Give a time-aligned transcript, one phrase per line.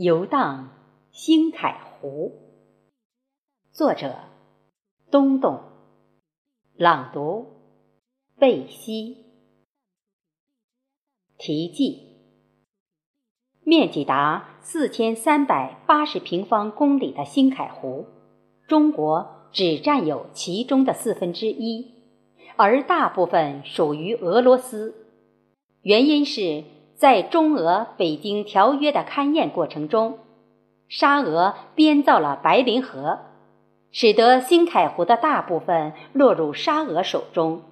[0.00, 0.68] 游荡
[1.10, 2.30] 星海湖，
[3.72, 4.14] 作者
[5.10, 5.58] 东东，
[6.76, 7.46] 朗读
[8.38, 9.16] 贝西。
[11.36, 11.98] 题记：
[13.64, 18.06] 面积达四千三百八十平方公里的星海湖，
[18.68, 21.90] 中国只占有其中的四分之一，
[22.56, 24.94] 而大部分属于俄罗斯。
[25.82, 26.62] 原因是。
[26.98, 30.18] 在中俄北京条约的勘验过程中，
[30.88, 33.20] 沙俄编造了白令河，
[33.92, 37.62] 使得兴凯湖的大部分落入沙俄手中，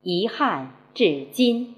[0.00, 1.74] 遗憾至今。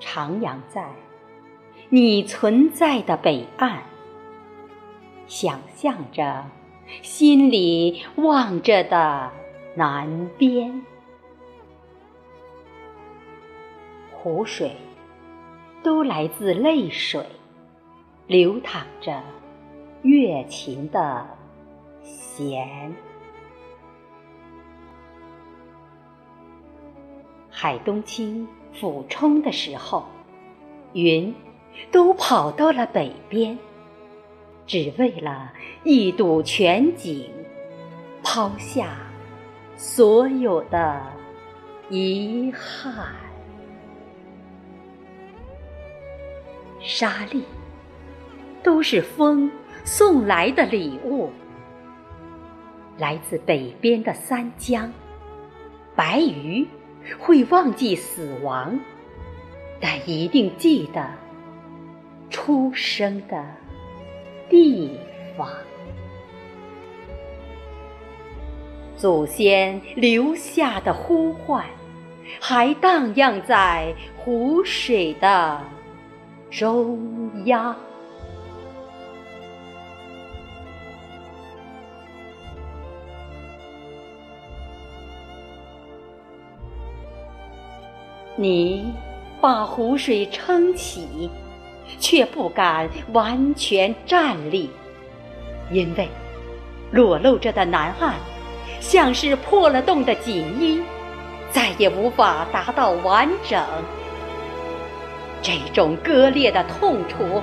[0.00, 0.90] 徜徉在
[1.88, 3.80] 你存在的北岸，
[5.26, 6.44] 想象着
[7.02, 9.30] 心里望着的
[9.74, 10.82] 南边，
[14.12, 14.76] 湖水
[15.82, 17.26] 都来自泪水，
[18.26, 19.22] 流淌着
[20.02, 21.26] 月琴的
[22.02, 22.94] 弦。
[27.50, 28.46] 海东青。
[28.72, 30.06] 俯冲的时候，
[30.92, 31.34] 云
[31.90, 33.58] 都跑到了北边，
[34.66, 35.52] 只为了
[35.84, 37.30] 一睹全景，
[38.22, 38.96] 抛下
[39.76, 41.02] 所有的
[41.90, 43.06] 遗憾。
[46.80, 47.44] 沙粒
[48.62, 49.50] 都是风
[49.84, 51.30] 送来的礼物，
[52.96, 54.92] 来自北边的三江，
[55.96, 56.66] 白鱼。
[57.18, 58.78] 会忘记死亡，
[59.80, 61.08] 但一定记得
[62.28, 63.44] 出生的
[64.50, 64.98] 地
[65.36, 65.48] 方。
[68.96, 71.64] 祖先留下的呼唤，
[72.40, 75.60] 还荡漾在湖水的
[76.50, 77.76] 中央。
[88.40, 88.94] 你
[89.40, 91.28] 把湖水撑起，
[91.98, 94.70] 却不敢完全站立，
[95.72, 96.08] 因为
[96.92, 98.14] 裸露着的南岸
[98.78, 100.80] 像是破了洞的锦衣，
[101.50, 103.60] 再也无法达到完整。
[105.42, 107.42] 这种割裂的痛楚，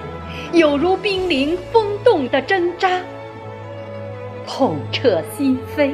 [0.54, 3.02] 有如濒临风洞的针扎，
[4.48, 5.92] 痛彻心扉，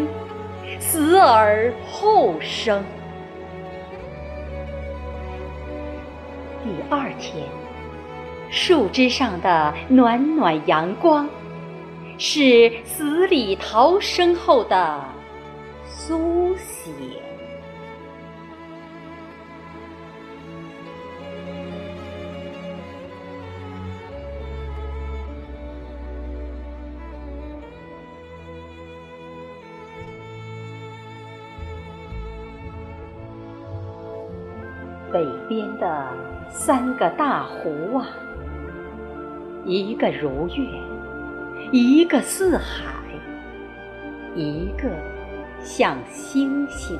[0.79, 2.83] 死而后生。
[6.63, 7.43] 第二天，
[8.51, 11.27] 树枝上的暖暖阳光，
[12.19, 15.03] 是死里逃生后的
[15.83, 16.93] 苏醒。
[35.11, 36.07] 北边的
[36.49, 38.07] 三个大湖啊，
[39.65, 40.63] 一个如月，
[41.71, 42.85] 一个似海，
[44.35, 44.87] 一个
[45.61, 46.97] 像星星。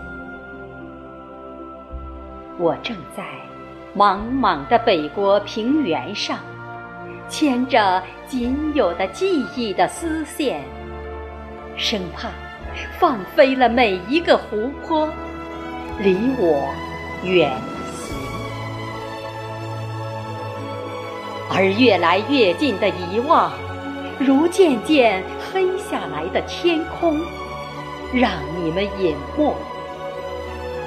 [2.57, 3.23] 我正在
[3.95, 6.37] 茫茫的北国平原上，
[7.29, 10.61] 牵着仅有的记忆的丝线，
[11.77, 12.29] 生怕
[12.99, 15.07] 放飞了每一个湖泊，
[15.99, 16.69] 离我
[17.23, 17.51] 远。
[21.53, 23.51] 而越来越近的遗忘，
[24.19, 27.19] 如渐渐黑下来的天空，
[28.13, 29.53] 让你们隐没，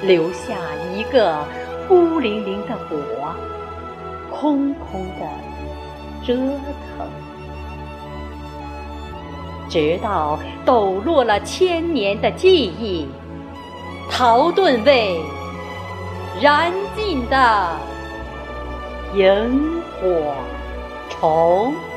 [0.01, 0.55] 留下
[0.95, 1.37] 一个
[1.87, 3.35] 孤零零的我，
[4.31, 7.07] 空空的折腾，
[9.69, 13.07] 直到抖落了千年的记忆，
[14.09, 15.21] 陶遁为
[16.41, 17.69] 燃尽的
[19.13, 20.33] 萤火。
[21.25, 21.94] 虫。